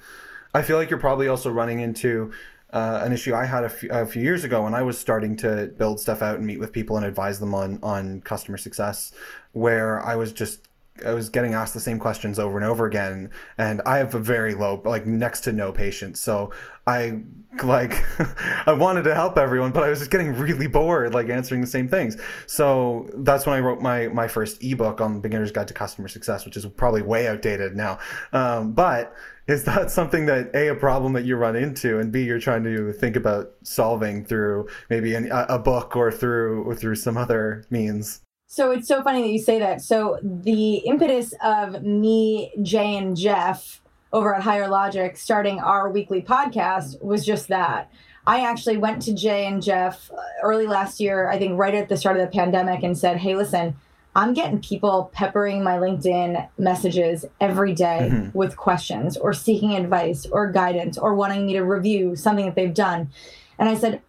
[0.53, 2.33] I feel like you're probably also running into
[2.73, 5.37] uh, an issue I had a few, a few, years ago when I was starting
[5.39, 9.13] to build stuff out and meet with people and advise them on on customer success,
[9.53, 10.69] where I was just
[11.05, 14.19] I was getting asked the same questions over and over again, and I have a
[14.19, 16.21] very low, like next to no patience.
[16.21, 16.53] So
[16.87, 17.23] I
[17.63, 18.03] like
[18.67, 21.67] I wanted to help everyone, but I was just getting really bored, like answering the
[21.67, 22.17] same things.
[22.47, 26.45] So that's when I wrote my my first ebook on Beginner's Guide to Customer Success,
[26.45, 27.99] which is probably way outdated now.
[28.33, 29.15] Um, but
[29.47, 32.65] is that something that a a problem that you run into, and b you're trying
[32.65, 37.65] to think about solving through maybe an, a book or through or through some other
[37.71, 38.21] means?
[38.47, 39.81] So it's so funny that you say that.
[39.81, 43.81] So the impetus of me, Jay, and Jeff
[44.13, 47.91] over at Higher Logic starting our weekly podcast was just that.
[48.27, 51.89] I actually went to Jay and Jeff uh, early last year, I think right at
[51.89, 53.75] the start of the pandemic, and said, Hey, listen,
[54.14, 58.37] I'm getting people peppering my LinkedIn messages every day mm-hmm.
[58.37, 62.75] with questions or seeking advice or guidance or wanting me to review something that they've
[62.75, 63.11] done.
[63.59, 64.03] And I said,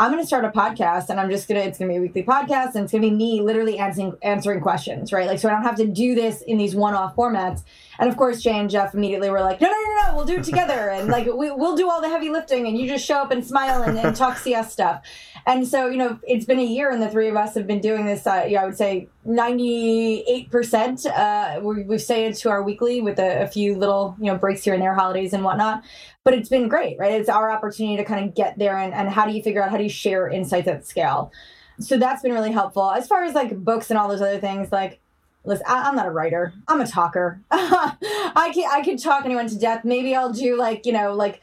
[0.00, 1.98] I'm going to start a podcast and I'm just going to, it's going to be
[1.98, 5.26] a weekly podcast and it's going to be me literally answering, answering questions, right?
[5.26, 7.64] Like, so I don't have to do this in these one off formats.
[7.98, 10.38] And of course, Jay and Jeff immediately were like, no, no, no, no, we'll do
[10.38, 10.88] it together.
[10.88, 13.44] And like, we, we'll do all the heavy lifting and you just show up and
[13.44, 15.02] smile and, and talk CS stuff.
[15.44, 17.80] And so, you know, it's been a year and the three of us have been
[17.80, 21.06] doing this, uh, yeah, I would say 98%.
[21.06, 24.64] Uh, we, we've stayed to our weekly with a, a few little, you know, breaks
[24.64, 25.82] here and there, holidays and whatnot
[26.24, 27.12] but it's been great, right?
[27.12, 29.70] It's our opportunity to kind of get there and, and how do you figure out
[29.70, 31.32] how do you share insights at scale?
[31.78, 32.90] So that's been really helpful.
[32.90, 35.00] As far as like books and all those other things, like
[35.44, 36.52] listen, I, am not a writer.
[36.68, 37.40] I'm a talker.
[37.50, 39.84] I can I could talk anyone to death.
[39.84, 41.40] Maybe I'll do like, you know, like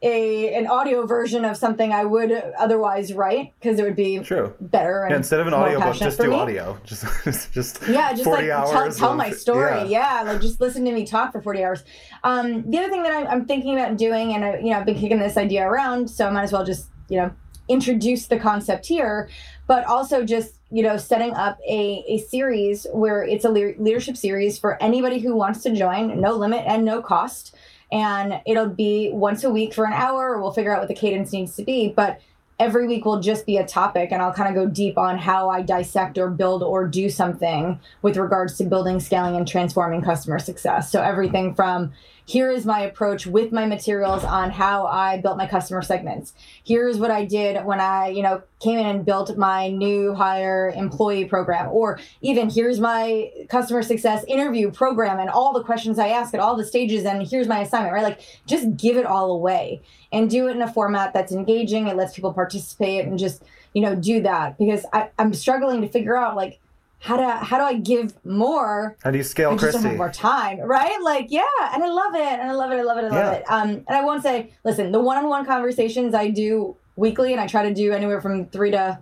[0.00, 4.54] a an audio version of something I would otherwise write because it would be True.
[4.60, 5.02] better.
[5.02, 6.34] And yeah, instead of an audiobook, just do me.
[6.34, 6.78] audio.
[6.84, 9.88] Just just yeah, just like tell, tell of, my story.
[9.88, 10.22] Yeah.
[10.24, 10.32] yeah.
[10.32, 11.82] like just listen to me talk for forty hours.
[12.22, 14.86] Um, the other thing that I'm, I'm thinking about doing, and I, you know, I've
[14.86, 17.32] been kicking this idea around, so I might as well just you know
[17.68, 19.28] introduce the concept here,
[19.66, 24.16] but also just you know setting up a, a series where it's a le- leadership
[24.16, 27.56] series for anybody who wants to join, no limit and no cost
[27.90, 30.40] and it'll be once a week for an hour.
[30.40, 32.20] We'll figure out what the cadence needs to be, but
[32.58, 35.48] every week will just be a topic and I'll kind of go deep on how
[35.48, 40.38] I dissect or build or do something with regards to building, scaling, and transforming customer
[40.38, 40.90] success.
[40.90, 41.92] So everything from
[42.28, 46.34] here is my approach with my materials on how I built my customer segments.
[46.62, 50.70] Here's what I did when I, you know, came in and built my new hire
[50.76, 51.68] employee program.
[51.70, 56.40] Or even here's my customer success interview program and all the questions I ask at
[56.40, 58.02] all the stages and here's my assignment, right?
[58.02, 59.80] Like just give it all away
[60.12, 61.88] and do it in a format that's engaging.
[61.88, 65.88] It lets people participate and just, you know, do that because I, I'm struggling to
[65.88, 66.60] figure out like
[67.00, 68.96] how do I, how do I give more?
[69.02, 69.72] How do you scale, I just Kristi?
[69.74, 71.00] don't have more time, right?
[71.02, 73.12] Like, yeah, and I love it, and I love it, I love it, I love
[73.12, 73.32] Yeah.
[73.32, 73.44] it.
[73.48, 77.68] Um, and I won't say, listen, the one-on-one conversations I do weekly, and I try
[77.68, 78.98] to do anywhere from three to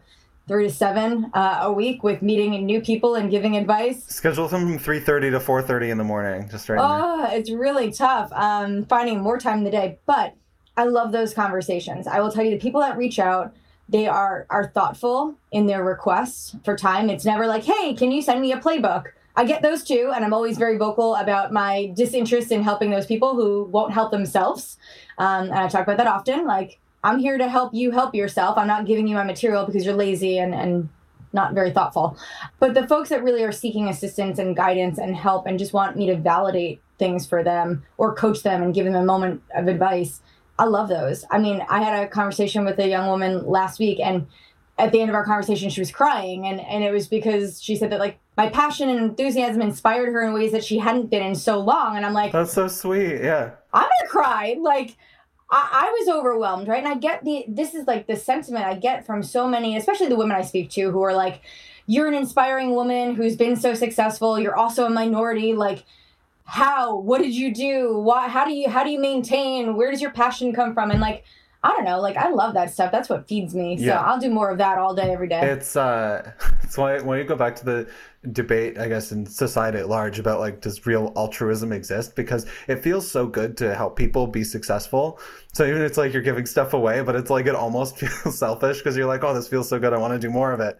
[0.48, 4.04] three to seven uh, a week with meeting new people and giving advice.
[4.06, 6.48] Schedule them from 3.30 to 4.30 in the morning.
[6.48, 7.00] Just right there.
[7.02, 10.34] Oh, it's really tough um, finding more time in the day, but
[10.76, 12.06] I love those conversations.
[12.06, 13.56] I will tell you, the people that reach out,
[13.88, 17.10] they are are thoughtful in their requests for time.
[17.10, 19.06] It's never like, hey, can you send me a playbook?
[19.36, 23.06] I get those too, and I'm always very vocal about my disinterest in helping those
[23.06, 24.78] people who won't help themselves.
[25.18, 26.46] Um, and I talk about that often.
[26.46, 28.56] Like, I'm here to help you help yourself.
[28.56, 30.88] I'm not giving you my material because you're lazy and and
[31.32, 32.16] not very thoughtful.
[32.58, 35.96] But the folks that really are seeking assistance and guidance and help and just want
[35.96, 39.68] me to validate things for them or coach them and give them a moment of
[39.68, 40.22] advice,
[40.58, 41.24] I love those.
[41.30, 44.26] I mean, I had a conversation with a young woman last week and
[44.78, 47.76] at the end of our conversation she was crying and and it was because she
[47.76, 51.22] said that like my passion and enthusiasm inspired her in ways that she hadn't been
[51.22, 53.22] in so long and I'm like That's so sweet.
[53.22, 53.52] Yeah.
[53.72, 54.56] I'm gonna cry.
[54.60, 54.96] Like
[55.50, 56.82] I, I was overwhelmed, right?
[56.82, 60.08] And I get the this is like the sentiment I get from so many, especially
[60.08, 61.40] the women I speak to, who are like,
[61.86, 64.38] "You're an inspiring woman who's been so successful.
[64.38, 65.54] You're also a minority.
[65.54, 65.84] Like,
[66.46, 66.96] how?
[66.96, 67.98] What did you do?
[67.98, 68.28] Why?
[68.28, 69.76] How do you how do you maintain?
[69.76, 71.24] Where does your passion come from?" And like,
[71.62, 72.00] I don't know.
[72.00, 72.92] Like, I love that stuff.
[72.92, 73.76] That's what feeds me.
[73.76, 74.00] So Yeah.
[74.00, 75.40] I'll do more of that all day, every day.
[75.40, 76.30] It's uh,
[76.62, 77.88] it's why when you go back to the
[78.32, 82.14] debate, I guess in society at large about like does real altruism exist?
[82.14, 85.18] Because it feels so good to help people be successful.
[85.52, 88.78] So even it's like you're giving stuff away, but it's like it almost feels selfish
[88.78, 90.78] because you're like, oh, this feels so good, I want to do more of it.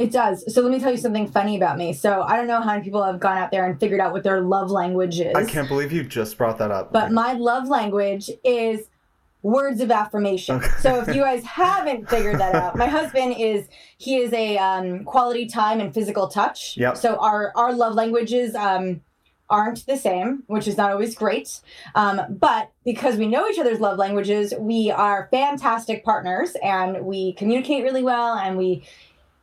[0.00, 0.52] It does.
[0.52, 1.92] So let me tell you something funny about me.
[1.92, 4.22] So I don't know how many people have gone out there and figured out what
[4.22, 5.34] their love language is.
[5.34, 6.90] I can't believe you just brought that up.
[6.90, 8.86] But my love language is
[9.42, 10.56] words of affirmation.
[10.56, 10.68] Okay.
[10.80, 15.04] So if you guys haven't figured that out, my husband is he is a um,
[15.04, 16.78] quality time and physical touch.
[16.78, 16.96] Yep.
[16.96, 19.02] So our our love languages um,
[19.50, 21.60] aren't the same, which is not always great.
[21.94, 27.34] Um, but because we know each other's love languages, we are fantastic partners and we
[27.34, 28.84] communicate really well and we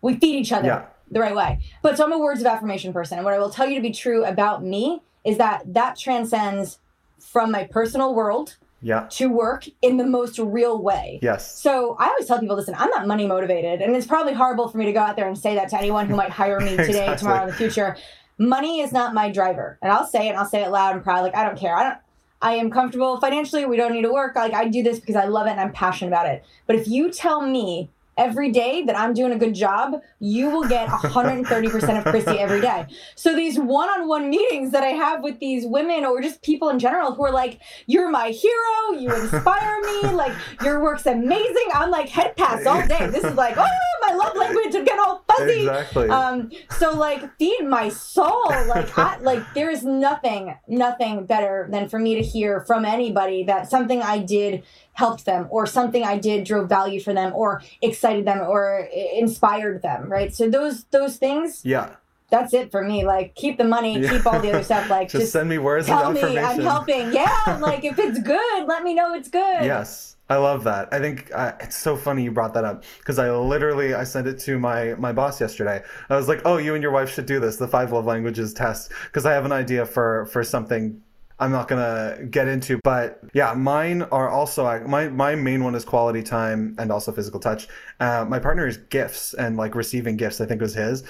[0.02, 0.86] we feed each other Yeah.
[1.12, 1.60] the right way.
[1.82, 3.18] But so I'm a words of affirmation person.
[3.18, 6.80] And what I will tell you to be true about me is that that transcends
[7.20, 9.08] from my personal world yeah.
[9.12, 11.20] to work in the most real way.
[11.22, 11.60] Yes.
[11.60, 14.78] So I always tell people, listen, I'm not money motivated, and it's probably horrible for
[14.78, 16.84] me to go out there and say that to anyone who might hire me today,
[16.90, 17.18] Exactly.
[17.18, 17.98] tomorrow, in the future.
[18.38, 21.04] Money is not my driver, and I'll say it, and I'll say it loud and
[21.04, 21.24] proud.
[21.24, 21.76] Like I don't care.
[21.76, 21.98] I don't.
[22.40, 23.66] I am comfortable financially.
[23.66, 24.36] We don't need to work.
[24.36, 26.44] Like I do this because I love it and I'm passionate about it.
[26.68, 30.68] But if you tell me every day that I'm doing a good job, you will
[30.68, 32.86] get 130% of Kristi every day.
[33.16, 37.14] So these one-on-one meetings that I have with these women or just people in general
[37.14, 39.00] who are like, "You're my hero.
[39.00, 40.10] You inspire me.
[40.10, 43.08] Like your work's amazing." I'm like head pass all day.
[43.08, 43.68] This is like, oh,
[44.02, 45.62] my love language and get all fuzzy.
[45.62, 46.10] Exactly.
[46.10, 48.46] Um, so like feed my soul.
[48.68, 53.44] Like I, like there is nothing, nothing better than for me to hear from anybody
[53.44, 54.64] that something I did
[54.98, 59.84] helped them or something I did drove value for them or excited them or inspired
[59.84, 60.10] them.
[60.12, 60.34] Right.
[60.34, 61.96] So those those things, yeah.
[62.32, 63.06] that's it for me.
[63.06, 64.10] Like keep the money, Yeah.
[64.12, 64.90] keep all the other stuff.
[64.90, 66.40] Like Just, just, send me words tell me.
[66.40, 67.14] I'm helping.
[67.14, 67.60] Yeah.
[67.62, 69.64] Like if it's good, let me know it's good.
[69.64, 70.90] Yes, I love that.
[70.92, 74.26] I think uh, it's so funny you brought that up because I literally I sent
[74.28, 75.84] it to my my boss yesterday.
[76.10, 78.52] I was like, "Oh, you and your wife should do this, the five love languages
[78.54, 81.02] test," because I have an idea for for something.
[81.40, 85.86] I'm not gonna get into, but yeah, mine are also my my main one is
[85.86, 87.68] quality time and also physical touch.
[88.00, 90.42] Uh, my partner is gifts and like receiving gifts.
[90.42, 91.04] I think was his.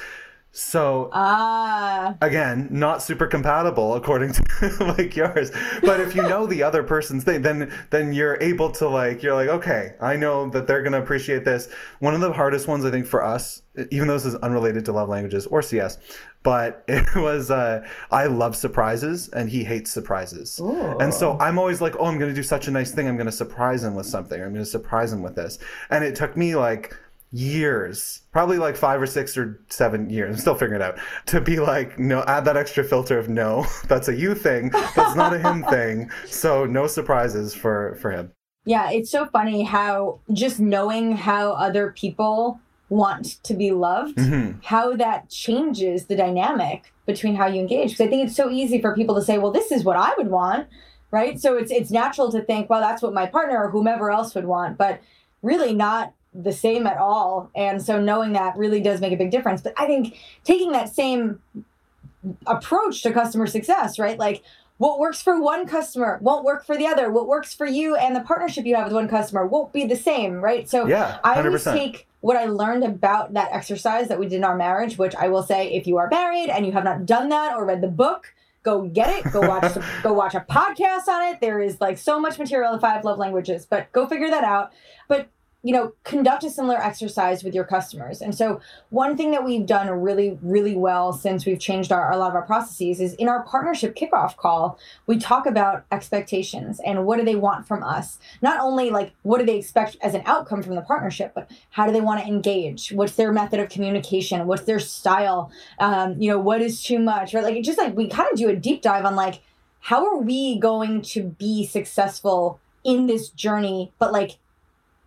[0.52, 2.16] So Ah.
[2.22, 4.44] again not super compatible according to
[4.98, 5.52] like yours
[5.84, 9.36] but if you know the other person's thing then then you're able to like you're
[9.36, 12.90] like okay i know that they're gonna appreciate this one of the hardest ones i
[12.90, 13.62] think for us
[13.92, 16.00] even though this is unrelated to love languages or cs
[16.48, 20.60] but it was uh i love surprises and he hates surprises
[21.02, 23.30] and so i'm always like oh i'm gonna do such a nice thing i'm gonna
[23.30, 26.96] surprise him with something i'm gonna surprise him with this and it took me like
[27.34, 30.34] years, probably like five or six or seven years.
[30.34, 33.66] I'm still figuring it out to be like, no, add that extra filter of no,
[33.90, 36.10] that's a you thing, that's not a him thing.
[36.28, 38.32] So no surprises for for him.
[38.64, 44.64] Yeah, it's so funny how just knowing how other people want to be loved, Mhm.
[44.64, 47.92] how that changes the dynamic between how you engage.
[47.92, 50.14] Because I think it's so easy for people to say, well, this is what I
[50.18, 50.68] would want.
[51.10, 51.40] right?
[51.40, 54.44] So it's it's natural to think, well, that's what my partner or whomever else would
[54.46, 55.00] want, but
[55.42, 57.50] really not the same at all.
[57.56, 59.62] And so knowing that really does make a big difference.
[59.62, 61.42] But I think taking that same
[62.46, 64.20] approach to customer success, right?
[64.20, 64.44] Like
[64.78, 67.12] what works for one customer won't work for the other.
[67.12, 69.96] What works for you and the partnership you have with one customer won't be the
[69.96, 70.70] same, right?
[70.70, 71.28] So yeah, 100%.
[71.36, 74.98] I always take what I learned about that exercise that we did in our marriage,
[74.98, 77.66] which I will say, if you are married and you have not done that or
[77.66, 79.32] read the book, go get it.
[79.32, 81.42] Go watch some, go watch a podcast on it.
[81.42, 84.74] There is like so much material in five love languages, but go figure that out.
[85.08, 85.30] But
[85.64, 88.22] you know, conduct a similar exercise with your customers.
[88.22, 92.18] And so, one thing that we've done really, really well since we've changed our, a
[92.18, 97.06] lot of our processes is in our partnership kickoff call, we talk about expectations and
[97.06, 98.20] what do they want from us.
[98.42, 101.88] Not only like what do they expect as an outcome from the partnership, but how
[101.88, 102.92] do they want to engage?
[102.92, 104.46] What's their method of communication?
[104.46, 105.52] What's their style?
[105.80, 107.34] Um, you know, what is too much?
[107.34, 107.44] Right?
[107.44, 109.42] Like, just like we kind of do a deep dive on like,
[109.80, 114.38] how are we going to be successful in this journey, but like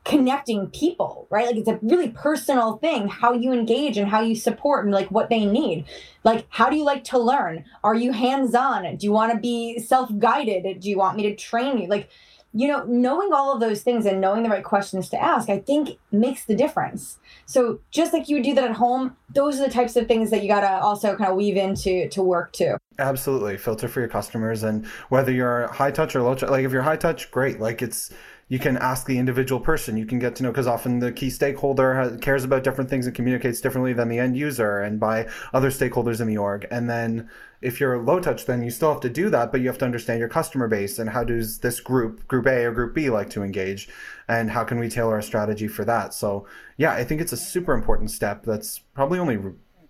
[0.05, 1.47] connecting people, right?
[1.47, 5.11] Like it's a really personal thing how you engage and how you support and like
[5.11, 5.85] what they need.
[6.25, 7.65] Like, how do you like to learn?
[7.85, 8.97] Are you hands on?
[8.97, 10.81] Do you want to be self guided?
[10.81, 11.89] Do you want me to train you?
[11.89, 12.09] Like,
[12.53, 15.61] you know, knowing all of those things and knowing the right questions to ask, I
[15.61, 17.19] think makes the difference.
[17.47, 20.31] So just like you would do that at home, those are the types of things
[20.31, 22.77] that you gotta also kind of weave into to work too.
[22.99, 26.51] Absolutely, filter for your customers, and whether you're high touch or low touch.
[26.51, 27.61] Like if you're high touch, great.
[27.61, 28.11] Like it's
[28.51, 29.97] you can ask the individual person.
[29.97, 33.07] You can get to know because often the key stakeholder has, cares about different things
[33.07, 36.67] and communicates differently than the end user and by other stakeholders in the org.
[36.69, 37.31] And then
[37.63, 39.85] if you're low touch, then you still have to do that, but you have to
[39.85, 43.31] understand your customer base and how does this group, group A or group B, like
[43.31, 43.89] to engage,
[44.27, 46.13] and how can we tailor a strategy for that.
[46.13, 48.43] So yeah, I think it's a super important step.
[48.45, 49.39] That's probably only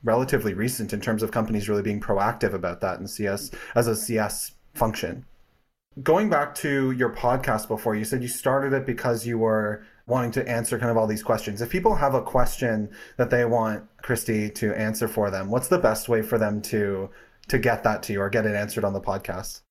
[0.04, 3.96] relatively recent in terms of companies really being proactive about that and CS as a
[3.96, 5.24] CS function.
[6.04, 10.30] Going back to your podcast before, you said you started it because you were wanting
[10.32, 11.60] to answer kind of all these questions.
[11.60, 15.80] If people have a question that they want Kristi to answer for them, what's the
[15.80, 17.10] best way for them to
[17.48, 19.62] to get that to you or get it answered on the podcast?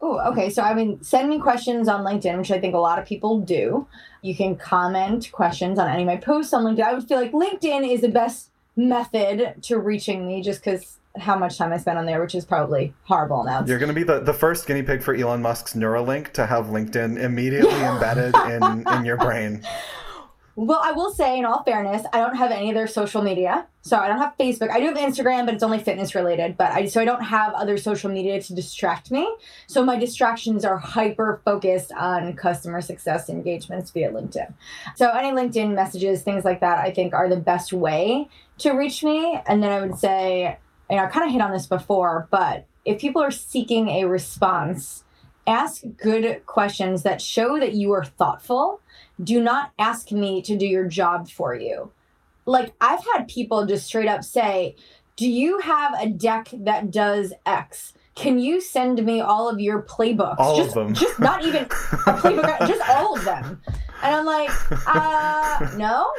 [0.00, 0.50] Oh, okay.
[0.50, 3.38] So I mean, send me questions on LinkedIn, which I think a lot of people
[3.38, 3.86] do.
[4.22, 6.82] You can comment questions on any of my posts on LinkedIn.
[6.82, 11.38] I would feel like LinkedIn is the best method to reaching me just because how
[11.38, 13.64] much time I spent on there, which is probably horrible now.
[13.64, 16.66] You're going to be the, the first guinea pig for Elon Musk's Neuralink to have
[16.66, 19.64] LinkedIn immediately embedded in, in your brain.
[20.56, 23.66] Well, I will say, in all fairness, I don't have any other social media.
[23.82, 24.70] So I don't have Facebook.
[24.70, 26.56] I do have Instagram, but it's only fitness related.
[26.56, 29.28] But I so I don't have other social media to distract me.
[29.66, 34.54] So my distractions are hyper focused on customer success engagements via LinkedIn.
[34.94, 39.02] So any LinkedIn messages, things like that, I think are the best way to reach
[39.02, 39.40] me.
[39.46, 40.58] And then I would say
[40.94, 45.02] and I kind of hit on this before, but if people are seeking a response,
[45.44, 48.80] ask good questions that show that you are thoughtful.
[49.20, 51.90] Do not ask me to do your job for you.
[52.46, 54.76] Like, I've had people just straight up say,
[55.16, 57.94] Do you have a deck that does X?
[58.14, 60.36] Can you send me all of your playbooks?
[60.38, 60.94] All just, of them.
[60.94, 63.60] Just not even a playbook, just all of them.
[64.00, 64.50] And I'm like,
[64.86, 66.12] uh, no.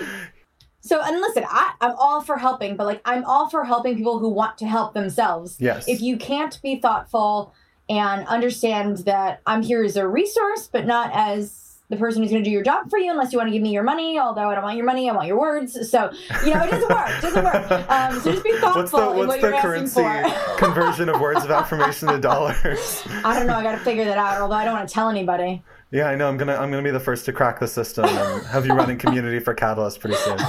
[0.86, 4.19] So, and listen, I, I'm all for helping, but like, I'm all for helping people
[4.19, 5.58] who want to help themselves.
[5.60, 5.88] Yes.
[5.88, 7.56] If you can't be thoughtful
[7.89, 12.43] and understand that I'm here as a resource, but not as the person who's going
[12.43, 14.19] to do your job for you unless you want to give me your money.
[14.19, 15.89] Although I don't want your money, I want your words.
[15.89, 16.12] So
[16.43, 17.10] you know it doesn't work.
[17.10, 17.71] It doesn't work.
[17.89, 20.58] Um, so just be thoughtful what's the, in what's what the you're currency asking for.
[20.58, 23.04] conversion of words of affirmation to dollars?
[23.24, 23.56] I don't know.
[23.56, 24.41] I got to figure that out.
[24.41, 25.63] Although I don't want to tell anybody.
[25.96, 26.28] Yeah, I know.
[26.28, 28.98] I'm gonna I'm gonna be the first to crack the system and have you running
[28.98, 30.38] community for Catalyst pretty soon.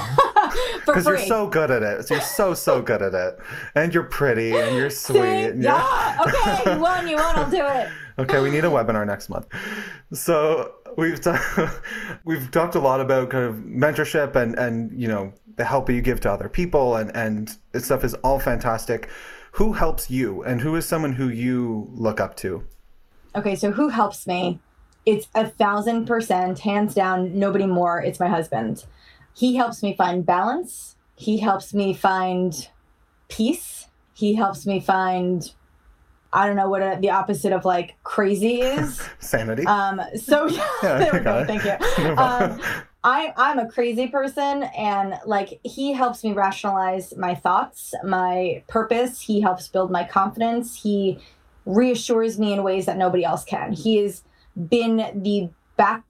[0.85, 2.09] Because you're so good at it.
[2.09, 3.37] You're so so good at it,
[3.75, 5.19] and you're pretty and you're sweet.
[5.19, 6.17] and you're- Yeah.
[6.25, 6.73] Okay.
[6.73, 7.07] You won.
[7.07, 7.35] You won.
[7.35, 7.89] I'll do it.
[8.19, 9.47] Okay, we need a webinar next month.
[10.13, 11.19] So we've
[12.25, 16.01] we've talked a lot about kind of mentorship and and you know the help you
[16.01, 19.09] give to other people and and stuff is all fantastic.
[19.53, 22.63] Who helps you, and who is someone who you look up to?
[23.35, 24.59] Okay, so who helps me?
[25.07, 28.01] It's a thousand percent, hands down, nobody more.
[28.01, 28.85] It's my husband.
[29.33, 30.97] He helps me find balance.
[31.15, 32.67] He helps me find
[33.29, 33.87] peace.
[34.13, 35.49] He helps me find,
[36.33, 39.01] I don't know what a, the opposite of like crazy is.
[39.19, 39.65] Sanity.
[39.65, 41.37] Um, so Yeah, there we go.
[41.39, 41.47] it.
[41.47, 42.09] Thank you.
[42.17, 42.59] Um,
[43.05, 49.21] I, I'm a crazy person, and like he helps me rationalize my thoughts, my purpose.
[49.21, 50.81] He helps build my confidence.
[50.83, 51.19] He
[51.65, 53.71] reassures me in ways that nobody else can.
[53.71, 54.23] He has
[54.69, 56.03] been the back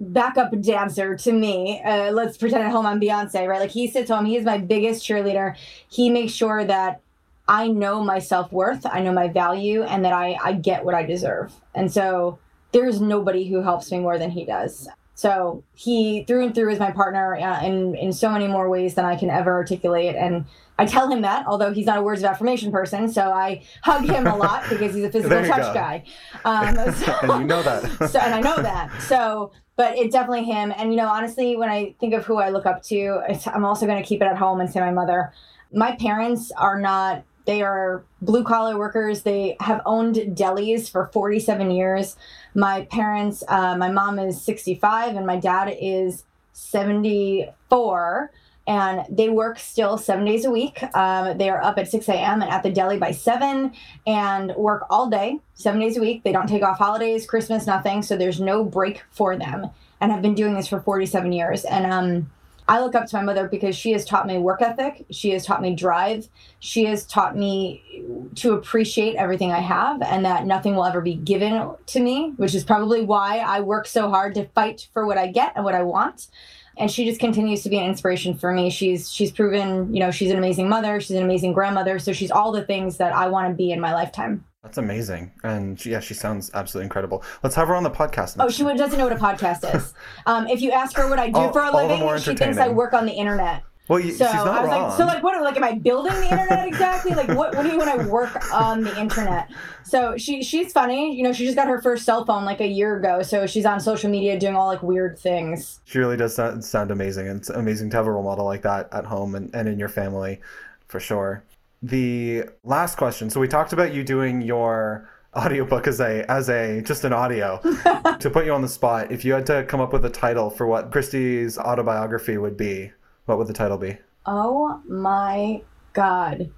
[0.00, 1.80] backup dancer to me.
[1.82, 3.60] Uh, let's pretend at home I'm Beyonce, right?
[3.60, 4.26] Like he sits home.
[4.26, 5.56] He is my biggest cheerleader.
[5.88, 7.00] He makes sure that
[7.48, 10.94] I know my self worth, I know my value, and that I I get what
[10.94, 11.52] I deserve.
[11.74, 12.38] And so
[12.72, 14.88] there's nobody who helps me more than he does.
[15.14, 18.94] So he through and through is my partner uh, in in so many more ways
[18.94, 20.16] than I can ever articulate.
[20.16, 20.46] And
[20.78, 24.04] I tell him that, although he's not a words of affirmation person, so I hug
[24.04, 25.74] him a lot because he's a physical touch go.
[25.74, 26.04] guy.
[26.44, 27.82] Um, so, and you know that.
[28.10, 28.90] so and I know that.
[29.02, 30.72] So, but it's definitely him.
[30.76, 33.22] And you know, honestly, when I think of who I look up to,
[33.52, 35.32] I'm also going to keep it at home and say my mother.
[35.72, 39.22] My parents are not they are blue collar workers.
[39.22, 42.16] They have owned delis for 47 years.
[42.54, 48.30] My parents, uh, my mom is 65 and my dad is 74
[48.66, 50.82] and they work still seven days a week.
[50.94, 52.42] Um, they are up at 6 a.m.
[52.42, 53.72] and at the deli by 7
[54.06, 56.24] and work all day, seven days a week.
[56.24, 58.02] They don't take off holidays, Christmas, nothing.
[58.02, 61.64] So there's no break for them and have been doing this for 47 years.
[61.64, 62.30] And um,
[62.66, 65.04] I look up to my mother because she has taught me work ethic.
[65.10, 66.28] She has taught me drive.
[66.60, 68.02] She has taught me
[68.36, 72.54] to appreciate everything I have and that nothing will ever be given to me, which
[72.54, 75.74] is probably why I work so hard to fight for what I get and what
[75.74, 76.28] I want.
[76.76, 78.70] And she just continues to be an inspiration for me.
[78.70, 82.30] She's she's proven, you know, she's an amazing mother, she's an amazing grandmother, so she's
[82.30, 84.44] all the things that I want to be in my lifetime.
[84.64, 85.30] That's amazing.
[85.44, 87.22] And she, yeah, she sounds absolutely incredible.
[87.42, 88.36] Let's have her on the podcast.
[88.40, 89.92] Oh, she doesn't know what a podcast is.
[90.26, 92.68] Um, if you ask her what I do all, for a living, she thinks I
[92.68, 93.62] work on the internet.
[93.86, 94.82] Well, you, so she's not I was wrong.
[94.88, 95.42] like, so like, what?
[95.42, 97.14] Like, am I building the internet exactly?
[97.14, 97.54] like, what?
[97.54, 99.50] What do you when I work on the internet?
[99.82, 101.14] So she she's funny.
[101.14, 103.22] You know, she just got her first cell phone like a year ago.
[103.22, 105.80] So she's on social media doing all like weird things.
[105.84, 107.26] She really does sound, sound amazing.
[107.26, 109.90] It's amazing to have a role model like that at home and, and in your
[109.90, 110.40] family,
[110.88, 111.44] for sure.
[111.82, 113.28] The last question.
[113.28, 117.60] So we talked about you doing your audiobook as a as a just an audio
[118.20, 120.48] to put you on the spot if you had to come up with a title
[120.48, 122.92] for what Kristi's autobiography would be
[123.26, 123.96] what would the title be
[124.26, 125.62] oh my
[125.92, 126.50] god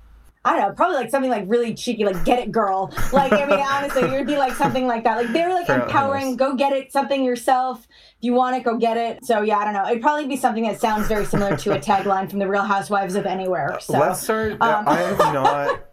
[0.44, 3.46] I don't know, probably like something like really cheeky, like "Get It, Girl." Like, I
[3.46, 5.16] mean, honestly, it would be like something like that.
[5.16, 6.36] Like they're like Fair empowering.
[6.36, 7.80] Go get it, something yourself.
[7.80, 9.24] If you want it, go get it.
[9.24, 9.88] So yeah, I don't know.
[9.88, 13.16] It'd probably be something that sounds very similar to a tagline from the Real Housewives
[13.16, 13.76] of Anywhere.
[13.80, 14.52] So, Let's start.
[14.62, 15.86] Um, I have not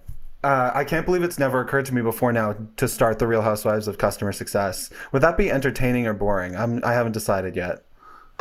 [0.43, 3.41] uh, I can't believe it's never occurred to me before now to start the Real
[3.41, 4.89] Housewives of Customer Success.
[5.13, 6.55] Would that be entertaining or boring?
[6.55, 7.85] I'm, I haven't decided yet.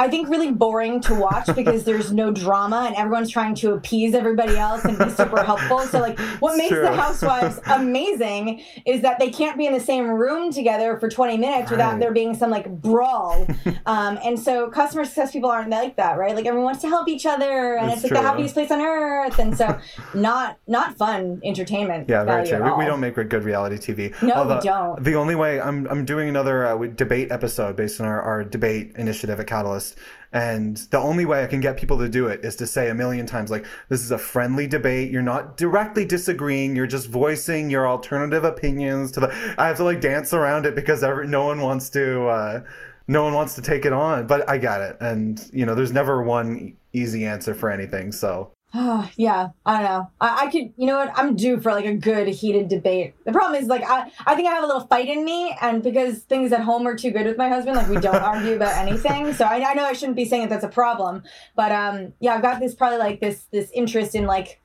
[0.02, 4.14] I think really boring to watch because there's no drama and everyone's trying to appease
[4.14, 5.78] everybody else and be super helpful.
[5.80, 10.08] So like what makes the housewives amazing is that they can't be in the same
[10.08, 11.70] room together for 20 minutes right.
[11.70, 13.46] without there being some like brawl.
[13.86, 16.34] um, and so customer success people aren't like that, right?
[16.34, 18.80] Like everyone wants to help each other and it's, it's like the happiest place on
[18.80, 19.38] earth.
[19.38, 19.78] And so
[20.14, 22.08] not not fun entertainment.
[22.08, 22.60] Yeah, very true.
[22.60, 24.20] We, we, don't make good reality TV.
[24.20, 25.04] No, Although, we don't.
[25.04, 28.94] The only way I'm I'm doing another uh, debate episode based on our, our debate
[28.96, 29.91] initiative at Catalyst
[30.32, 32.94] and the only way I can get people to do it is to say a
[32.94, 35.10] million times, like, this is a friendly debate.
[35.10, 36.74] You're not directly disagreeing.
[36.74, 39.54] You're just voicing your alternative opinions to the.
[39.58, 42.26] I have to like dance around it because every, no one wants to.
[42.28, 42.62] Uh,
[43.08, 44.96] no one wants to take it on, but I got it.
[45.00, 48.12] And, you know, there's never one easy answer for anything.
[48.12, 48.52] So
[49.16, 50.10] yeah, I don't know.
[50.18, 51.12] I, I, could, you know what?
[51.14, 53.14] I'm due for like a good heated debate.
[53.26, 55.82] The problem is, like, I, I think I have a little fight in me, and
[55.82, 58.76] because things at home are too good with my husband, like, we don't argue about
[58.78, 59.34] anything.
[59.34, 61.22] So I, I know I shouldn't be saying that that's a problem,
[61.54, 64.58] but um, yeah, I've got this probably like this this interest in like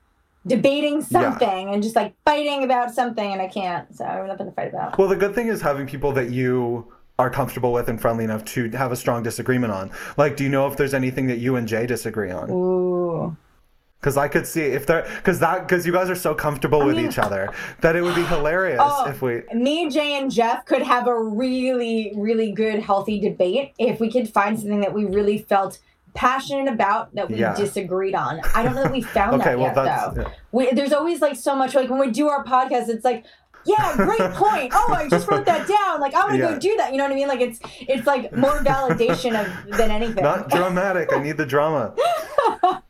[0.46, 1.74] debating something yeah.
[1.74, 3.94] and just like fighting about something, and I can't.
[3.94, 4.96] So I have nothing to fight about.
[4.96, 8.44] Well, the good thing is having people that you are comfortable with and friendly enough
[8.44, 9.90] to have a strong disagreement on.
[10.16, 12.50] Like, do you know if there's anything that you and Jay disagree on?
[12.50, 13.36] Ooh.
[14.00, 16.86] Because I could see if they're because that because you guys are so comfortable I
[16.86, 20.30] with mean, each other that it would be hilarious oh, if we me Jay and
[20.30, 24.94] Jeff could have a really really good healthy debate if we could find something that
[24.94, 25.80] we really felt
[26.14, 27.54] passionate about that we yeah.
[27.54, 28.40] disagreed on.
[28.54, 30.22] I don't know that we found okay, that well, yet though.
[30.22, 30.30] Yeah.
[30.52, 33.24] We, there's always like so much like when we do our podcast, it's like
[33.64, 34.72] yeah, great point.
[34.74, 36.00] Oh, I just wrote that down.
[36.00, 36.52] Like, I'm gonna yeah.
[36.52, 36.92] go do that.
[36.92, 37.28] You know what I mean?
[37.28, 40.22] Like, it's it's like more validation of than anything.
[40.22, 41.12] Not dramatic.
[41.12, 41.94] I need the drama.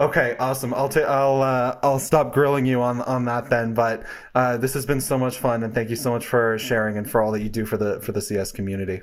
[0.00, 0.72] Okay, awesome.
[0.74, 3.74] I'll ta- I'll uh, I'll stop grilling you on on that then.
[3.74, 6.96] But uh, this has been so much fun, and thank you so much for sharing
[6.96, 9.02] and for all that you do for the for the CS community.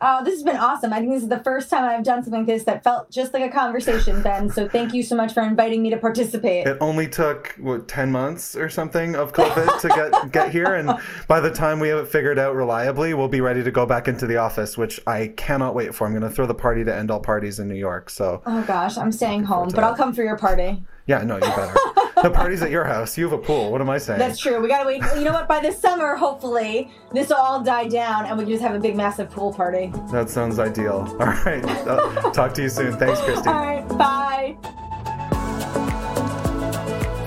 [0.00, 0.92] Oh, this has been awesome.
[0.92, 3.34] I think this is the first time I've done something like this that felt just
[3.34, 4.48] like a conversation, Ben.
[4.48, 6.68] So thank you so much for inviting me to participate.
[6.68, 10.92] It only took what ten months or something of COVID to get get here, and
[11.26, 14.06] by the time we have it figured out reliably, we'll be ready to go back
[14.06, 16.06] into the office, which I cannot wait for.
[16.06, 18.08] I'm going to throw the party to end all parties in New York.
[18.08, 18.40] So.
[18.46, 19.84] Oh gosh, I'm staying home, but that.
[19.84, 20.80] I'll come for your party.
[21.06, 21.74] Yeah, no, you better.
[22.22, 23.16] the party's at your house.
[23.16, 23.70] You have a pool.
[23.70, 24.18] What am I saying?
[24.18, 24.60] That's true.
[24.60, 25.02] We gotta wait.
[25.16, 25.48] You know what?
[25.48, 28.80] By this summer, hopefully, this will all die down, and we can just have a
[28.80, 29.92] big, massive pool party.
[30.10, 31.06] That sounds ideal.
[31.20, 31.64] All right.
[31.64, 32.96] Uh, talk to you soon.
[32.96, 33.46] Thanks, Kristi.
[33.46, 33.88] All right.
[33.88, 34.56] Bye.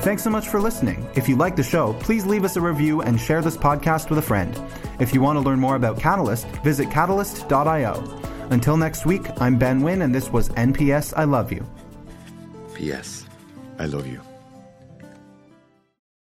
[0.02, 1.08] Thanks so much for listening.
[1.16, 4.18] If you like the show, please leave us a review and share this podcast with
[4.18, 4.60] a friend.
[5.00, 8.22] If you want to learn more about Catalyst, visit catalyst.io.
[8.50, 11.66] Until next week, I'm Ben Winn, and this was NPS I Love You.
[12.74, 13.26] P.S.
[13.78, 14.22] I love you.